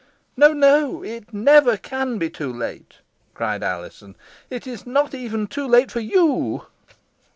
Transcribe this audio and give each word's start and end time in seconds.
"No, 0.35 0.51
no 0.51 1.03
it 1.03 1.31
never 1.31 1.77
can 1.77 2.17
be 2.17 2.27
too 2.27 2.51
late!" 2.51 3.01
cried 3.35 3.61
Alizon. 3.61 4.15
"It 4.49 4.65
is 4.65 4.87
not 4.87 5.13
even 5.13 5.45
too 5.45 5.67
late 5.67 5.91
for 5.91 5.99
you." 5.99 6.65